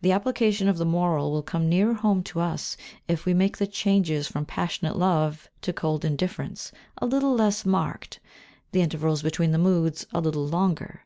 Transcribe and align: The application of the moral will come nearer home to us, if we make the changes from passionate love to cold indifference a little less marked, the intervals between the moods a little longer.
The 0.00 0.12
application 0.12 0.68
of 0.68 0.78
the 0.78 0.86
moral 0.86 1.30
will 1.32 1.42
come 1.42 1.68
nearer 1.68 1.92
home 1.92 2.22
to 2.22 2.40
us, 2.40 2.78
if 3.08 3.26
we 3.26 3.34
make 3.34 3.58
the 3.58 3.66
changes 3.66 4.26
from 4.26 4.46
passionate 4.46 4.96
love 4.96 5.50
to 5.60 5.70
cold 5.74 6.02
indifference 6.02 6.72
a 6.96 7.04
little 7.04 7.34
less 7.34 7.66
marked, 7.66 8.20
the 8.72 8.80
intervals 8.80 9.22
between 9.22 9.50
the 9.50 9.58
moods 9.58 10.06
a 10.14 10.20
little 10.22 10.48
longer. 10.48 11.04